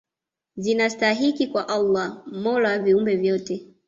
[0.57, 3.67] zinastahiki kwa Allah mola wa viumbe vyote